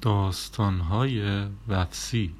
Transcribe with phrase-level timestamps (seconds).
[0.00, 2.34] داستانهای وفسی.